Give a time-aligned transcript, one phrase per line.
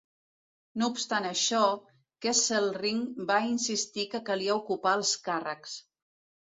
[0.81, 1.59] No obstant això,
[2.27, 5.83] Kesselring va insistir que calia ocupar els càrrecs.